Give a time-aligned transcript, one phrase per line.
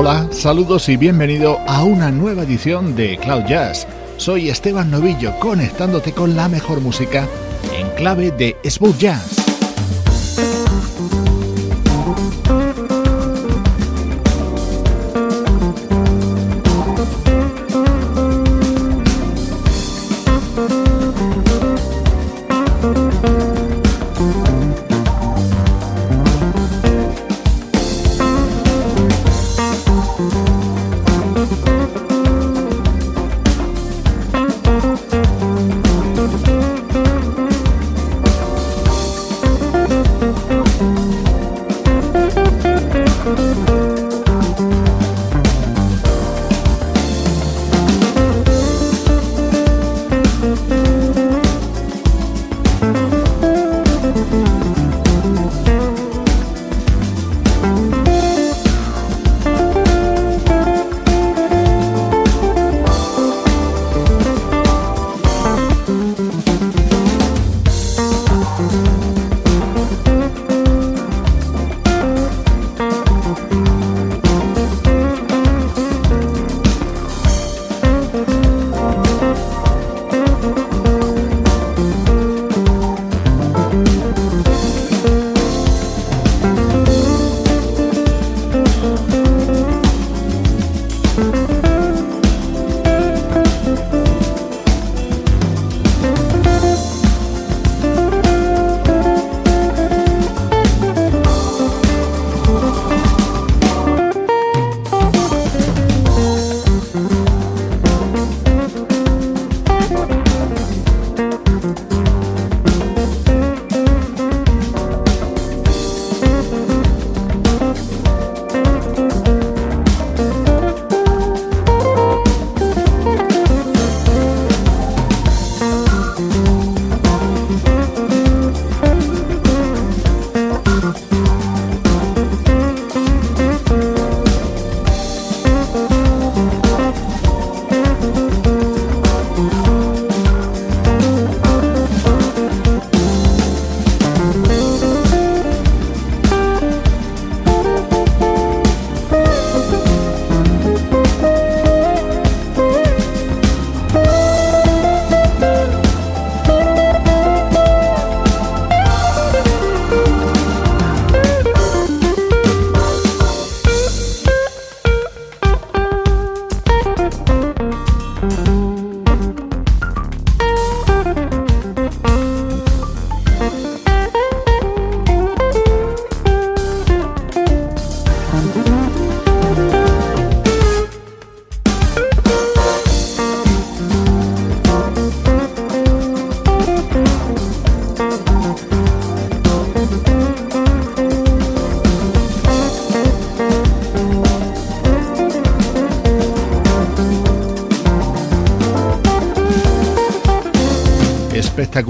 [0.00, 3.84] Hola, saludos y bienvenido a una nueva edición de Cloud Jazz.
[4.16, 7.26] Soy Esteban Novillo conectándote con la mejor música
[7.76, 9.37] en clave de smooth jazz.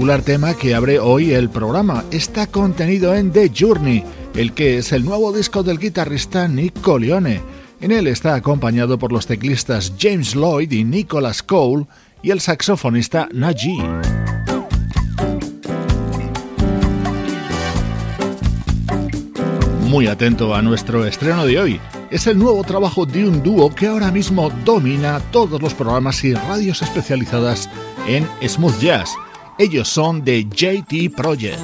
[0.09, 2.03] Espectacular tema que abre hoy el programa.
[2.09, 4.03] Está contenido en The Journey,
[4.33, 7.41] el que es el nuevo disco del guitarrista Nick Coleone.
[7.79, 11.85] En él está acompañado por los teclistas James Lloyd y Nicholas Cole
[12.23, 13.83] y el saxofonista Najee.
[19.83, 21.81] Muy atento a nuestro estreno de hoy.
[22.09, 26.33] Es el nuevo trabajo de un dúo que ahora mismo domina todos los programas y
[26.33, 27.69] radios especializadas
[28.07, 29.11] en smooth jazz.
[29.61, 31.59] Ellos son de JT Project.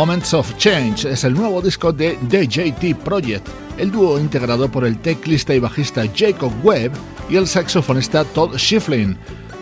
[0.00, 4.96] Moments of Change es el nuevo disco de DJT Project, el dúo integrado por el
[4.96, 6.92] teclista y bajista Jacob Webb
[7.28, 9.18] y el saxofonista Todd Shiflin.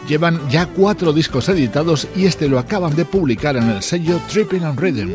[0.06, 4.62] Llevan ya cuatro discos editados y este lo acaban de publicar en el sello Tripping
[4.62, 5.10] and Rhythm.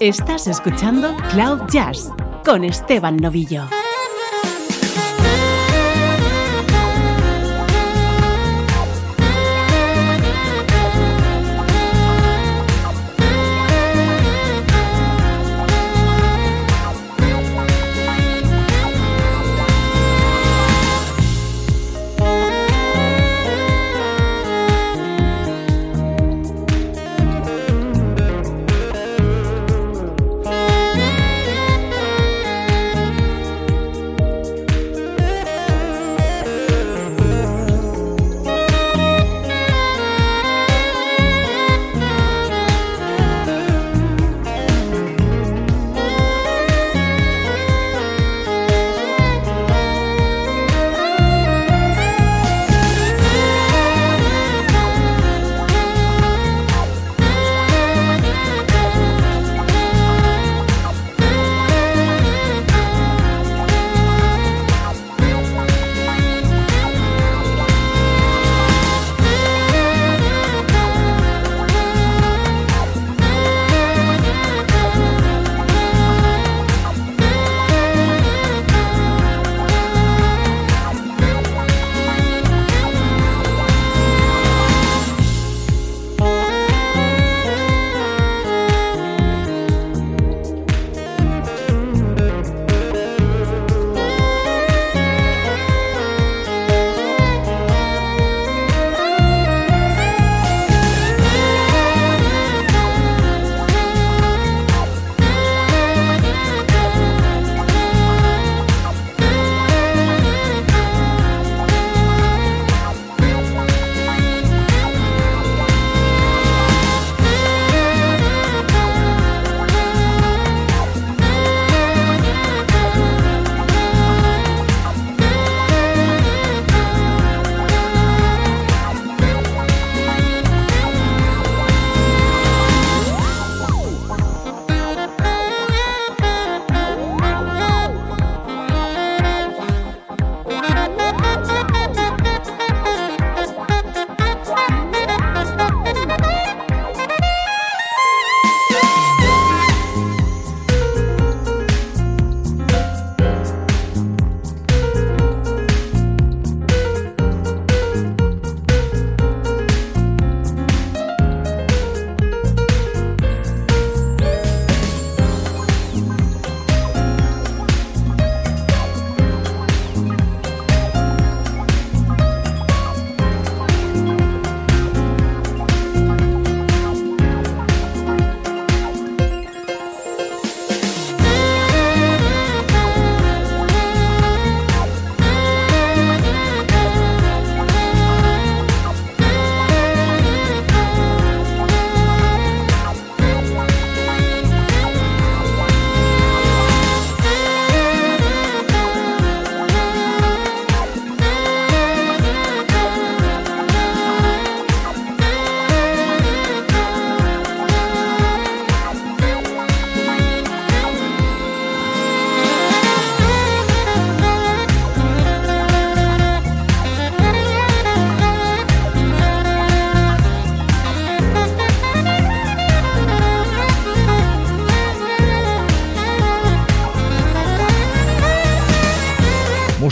[0.00, 2.10] Estás escuchando Cloud Jazz
[2.44, 3.68] con Esteban Novillo.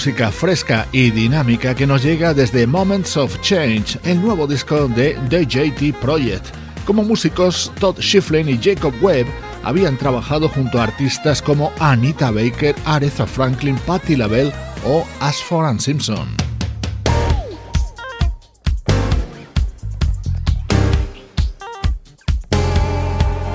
[0.05, 5.19] Música fresca y dinámica que nos llega desde Moments of Change, el nuevo disco de
[5.31, 6.45] The JT Project.
[6.85, 9.27] Como músicos, Todd Shiflin y Jacob Webb
[9.63, 14.53] habían trabajado junto a artistas como Anita Baker, Aretha Franklin, Patti LaBelle
[14.85, 16.29] o Ashford and Simpson.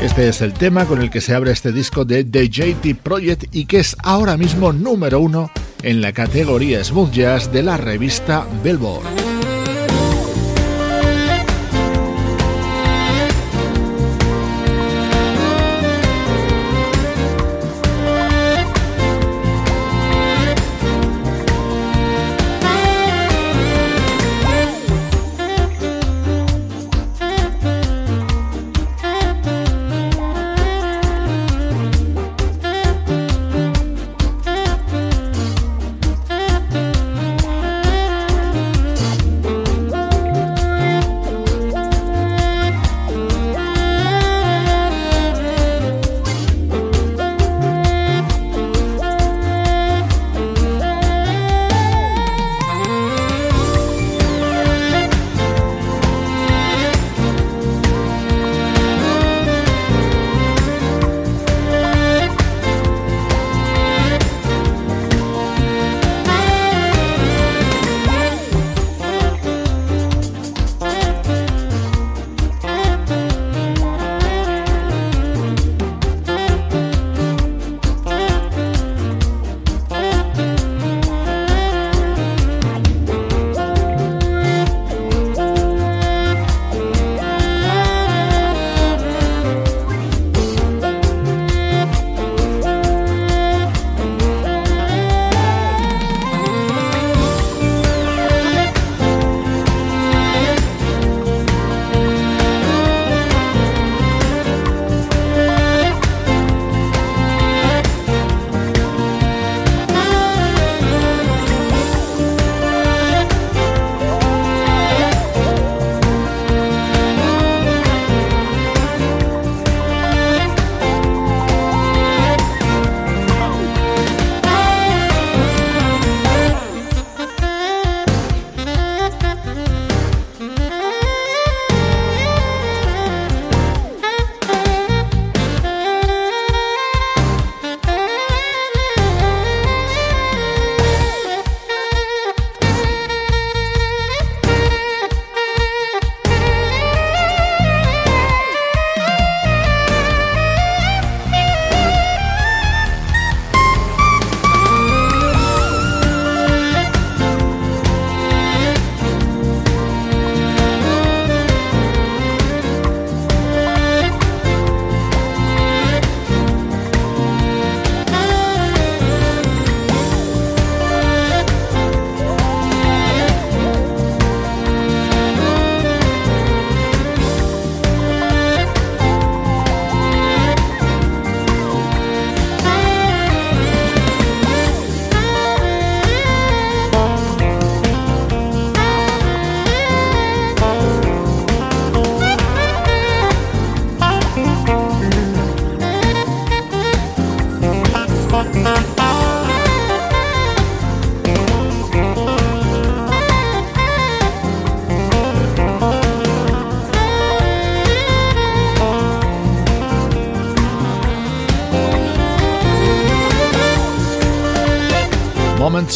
[0.02, 3.44] Este es el tema con el que se abre este disco de The JT Project
[3.52, 5.52] y que es ahora mismo número uno
[5.84, 9.39] en la categoría Smooth Jazz de la revista Billboard.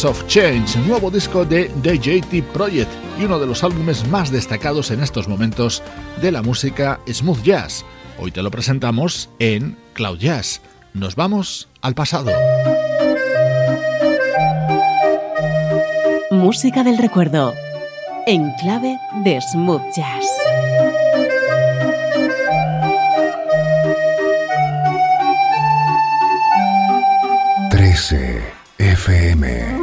[0.02, 4.90] Of Change, nuevo disco de The JT Project y uno de los álbumes más destacados
[4.90, 5.84] en estos momentos
[6.20, 7.84] de la música smooth jazz.
[8.18, 10.60] Hoy te lo presentamos en Cloud Jazz.
[10.94, 12.32] Nos vamos al pasado.
[16.32, 17.54] Música del recuerdo
[18.26, 20.26] en clave de smooth jazz.
[27.70, 28.42] 13
[28.78, 29.73] FM.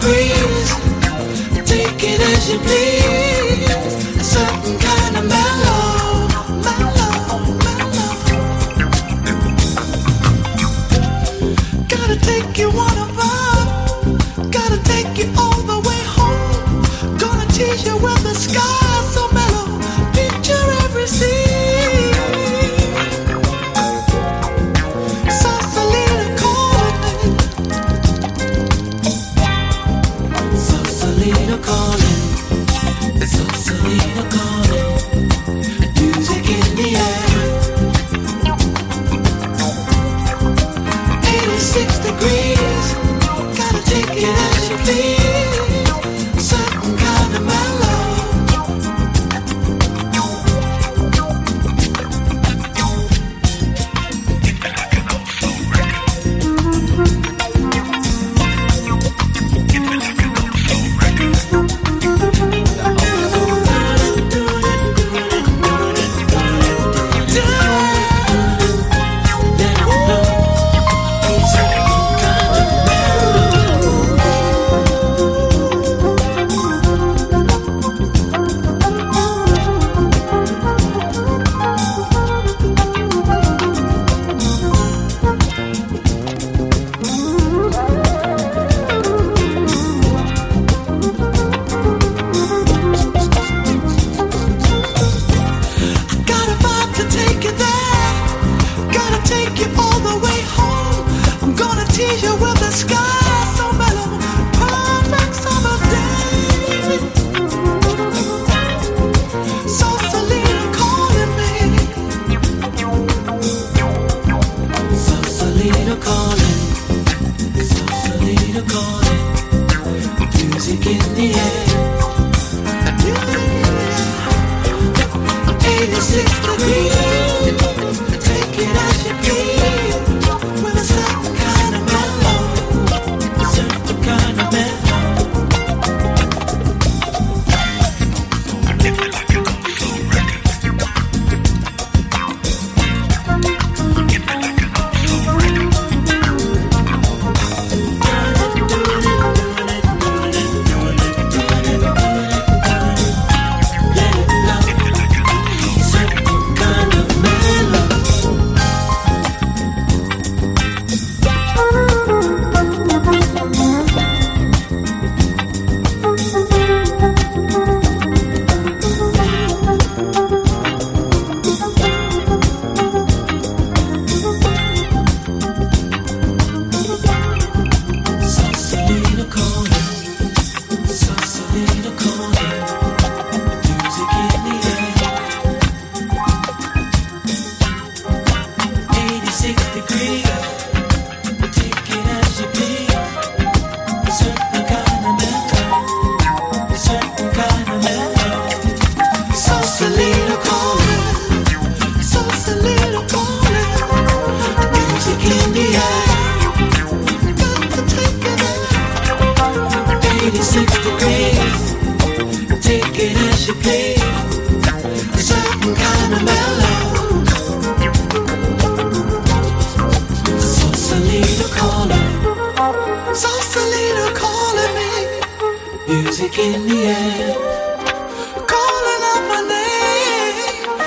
[0.00, 0.70] degrees.
[1.66, 3.27] Take it as you please.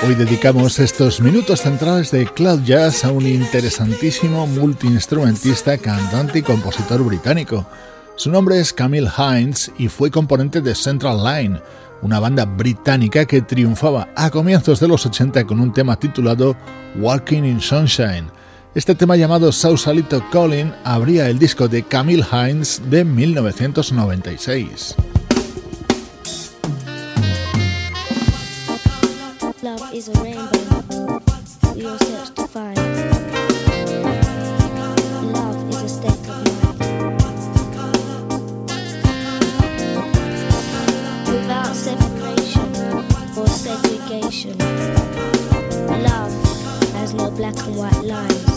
[0.04, 7.04] Hoy dedicamos estos minutos centrales de Cloud Jazz a un interesantísimo multiinstrumentista, cantante y compositor
[7.04, 7.64] británico.
[8.16, 11.60] Su nombre es Camille Hines y fue componente de Central Line,
[12.02, 16.56] una banda británica que triunfaba a comienzos de los 80 con un tema titulado
[16.96, 18.30] Walking in Sunshine.
[18.74, 24.96] Este tema llamado Sausalito Calling abría el disco de Camille Hines de 1996.
[29.92, 31.20] is a rainbow
[31.76, 33.41] we all search to find.
[44.20, 44.58] Segregation,
[46.02, 46.32] love
[46.92, 48.51] has no black and white lines.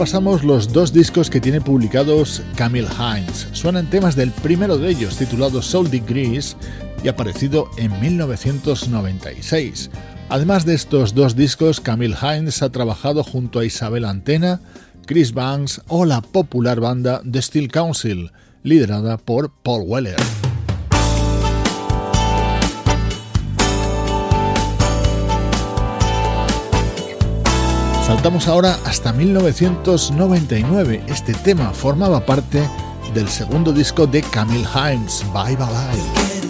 [0.00, 3.48] Repasamos los dos discos que tiene publicados Camille Hines.
[3.52, 6.56] Suenan temas del primero de ellos, titulado Soul Degrees,
[7.04, 9.90] y aparecido en 1996.
[10.30, 14.62] Además de estos dos discos, Camille Hines ha trabajado junto a Isabel Antena,
[15.04, 18.32] Chris Banks o la popular banda The Steel Council,
[18.62, 20.16] liderada por Paul Weller.
[28.10, 31.04] Saltamos ahora hasta 1999.
[31.06, 32.68] Este tema formaba parte
[33.14, 36.49] del segundo disco de Camille Hines, Bye Bye Bye.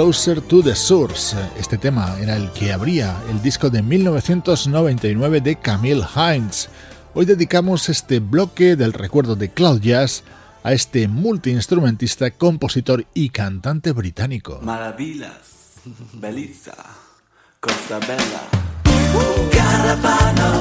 [0.00, 1.36] Closer to the Source.
[1.58, 6.70] Este tema era el que abría el disco de 1999 de Camille Hines.
[7.12, 10.22] Hoy dedicamos este bloque del recuerdo de Cloud Jazz
[10.62, 14.60] a este multiinstrumentista, compositor y cantante británico.
[14.62, 15.34] Maravillas,
[16.14, 16.76] Beliza,
[17.60, 18.48] Costa Bella,
[19.12, 20.59] bonito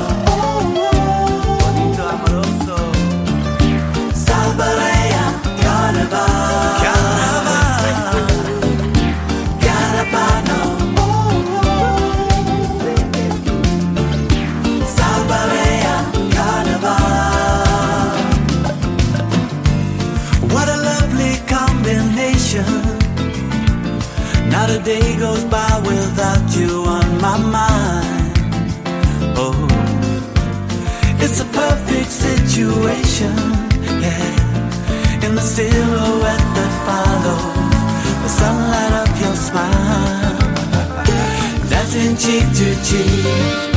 [42.29, 43.68] cheek to cheek.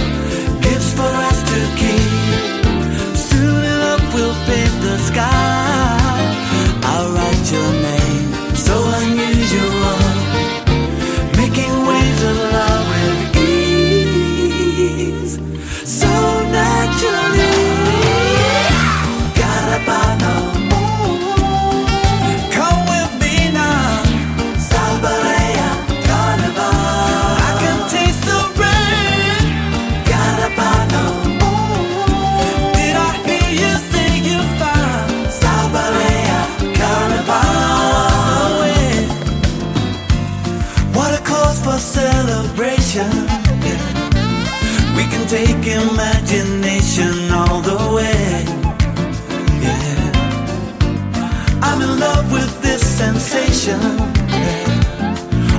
[53.62, 53.80] ocean,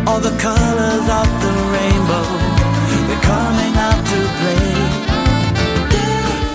[0.08, 2.28] all the colors of the rainbow,
[3.08, 4.74] they're coming out to play.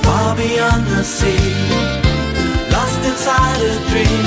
[0.02, 1.54] Far beyond the sea,
[2.70, 4.17] lost inside a dream.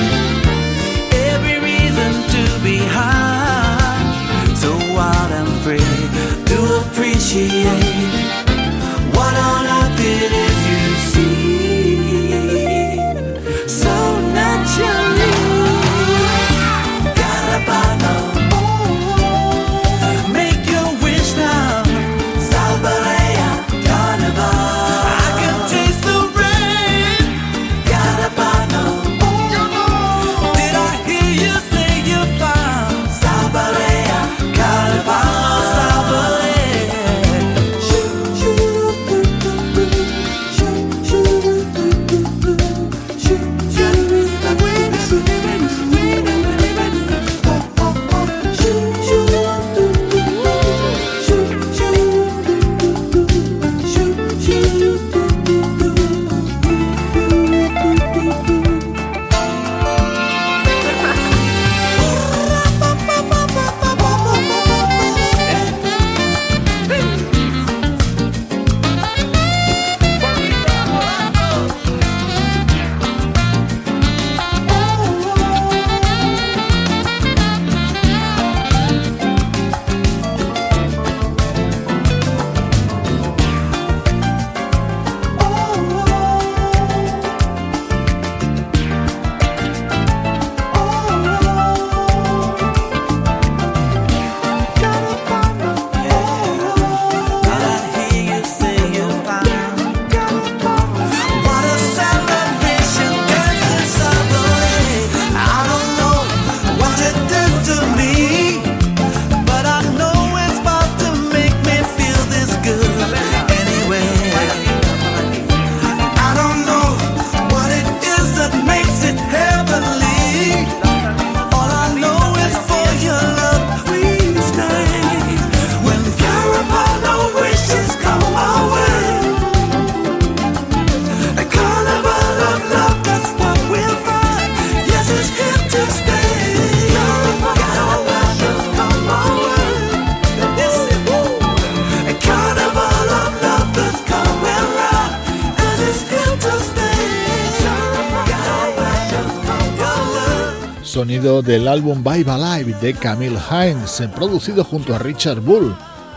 [151.72, 155.74] Álbum Vibe Alive de Camille Hines, producido junto a Richard Bull,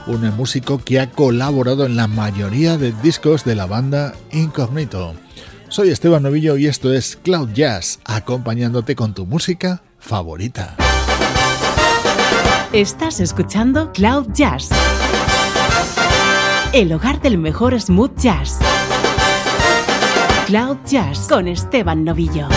[0.08, 5.14] un músico que ha colaborado en la mayoría de discos de la banda Incognito.
[5.68, 10.76] Soy Esteban Novillo y esto es Cloud Jazz, acompañándote con tu música favorita.
[12.72, 14.70] Estás escuchando Cloud Jazz,
[16.72, 18.58] el hogar del mejor smooth jazz.
[20.46, 22.48] Cloud Jazz con Esteban Novillo.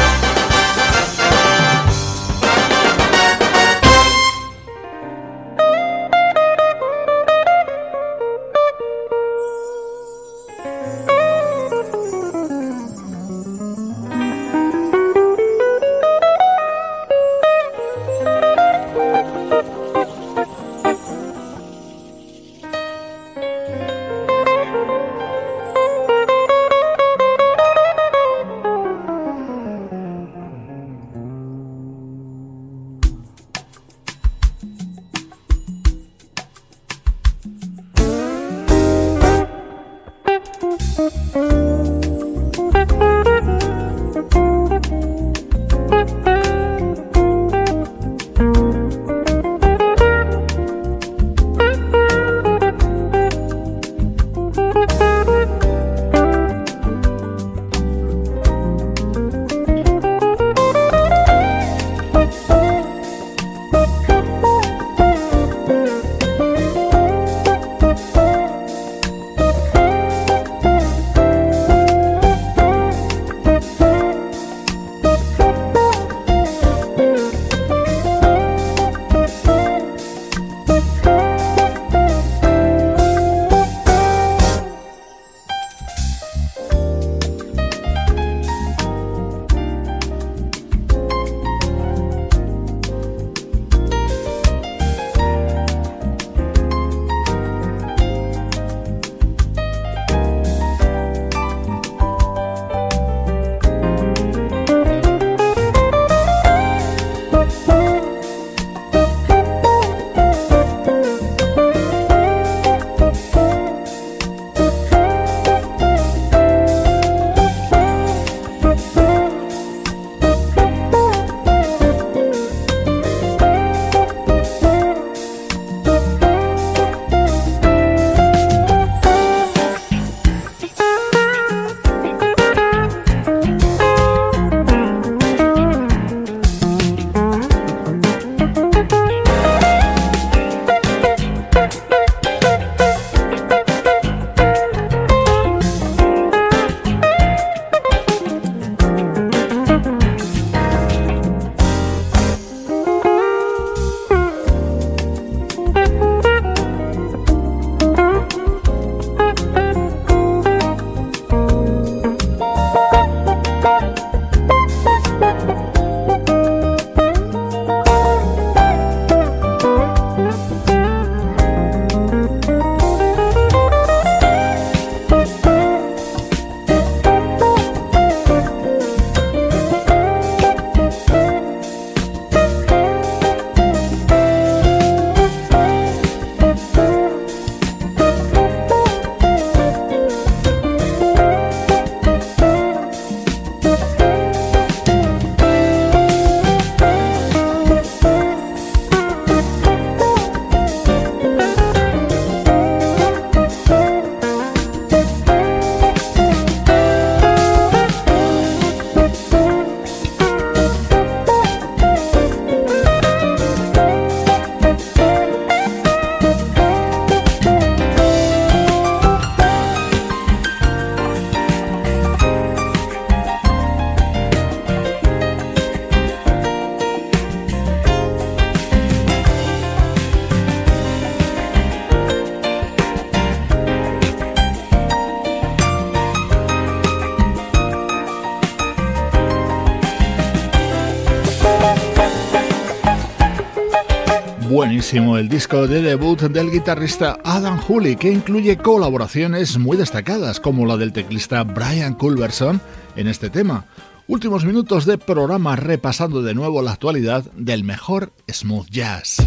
[244.93, 250.77] El disco de debut del guitarrista Adam Hooley, que incluye colaboraciones muy destacadas, como la
[250.77, 252.61] del teclista Brian Culberson
[252.95, 253.65] en este tema.
[254.07, 259.26] Últimos minutos de programa repasando de nuevo la actualidad del mejor smooth jazz.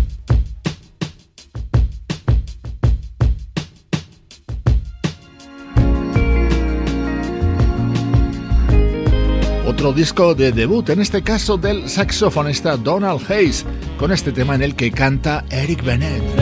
[9.80, 13.64] Otro disco de debut, en este caso del saxofonista Donald Hayes,
[13.98, 16.39] con este tema en el que canta Eric Bennett.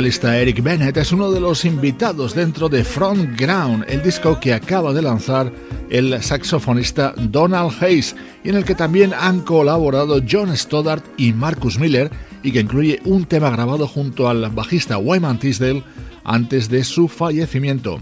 [0.00, 4.54] Vocalista Eric Bennett es uno de los invitados dentro de Front Ground, el disco que
[4.54, 5.52] acaba de lanzar
[5.90, 11.78] el saxofonista Donald Hayes y en el que también han colaborado John Stoddart y Marcus
[11.78, 12.10] Miller
[12.42, 15.82] y que incluye un tema grabado junto al bajista Wyman Tisdale
[16.24, 18.00] antes de su fallecimiento.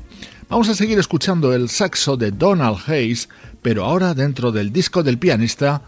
[0.49, 3.29] Vamos a seguir escuchando el saxo de Donald Hayes,
[3.61, 5.83] pero ahora dentro del disco del pianista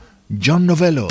[0.44, 1.06] John Novello.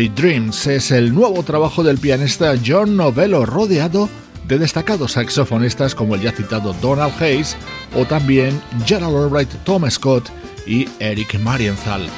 [0.00, 4.08] Everybody Dreams es el nuevo trabajo del pianista John Novello, rodeado
[4.48, 7.54] de destacados saxofonistas como el ya citado Donald Hayes
[7.94, 10.30] o también Gerald Albright, Tom Scott
[10.66, 12.08] y Eric Marienthal.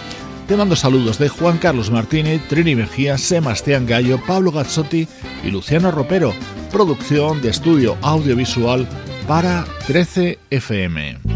[0.47, 5.09] Te mando saludos de Juan Carlos Martínez, Trini Mejía, Sebastián Gallo, Pablo Gazzotti
[5.43, 6.33] y Luciano Ropero.
[6.71, 8.87] Producción de estudio audiovisual
[9.27, 11.32] para 13 FM.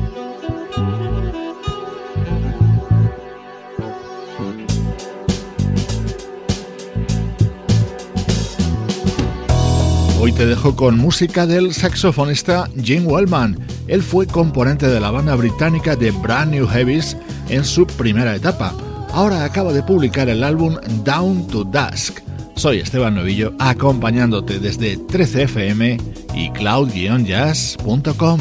[10.26, 13.64] Hoy te dejo con música del saxofonista Jim Wellman.
[13.86, 17.16] Él fue componente de la banda británica de Brand New Heavies
[17.48, 18.74] en su primera etapa.
[19.12, 22.22] Ahora acaba de publicar el álbum Down to Dusk.
[22.56, 26.02] Soy Esteban Novillo acompañándote desde 13fm
[26.34, 28.40] y cloud-jazz.com.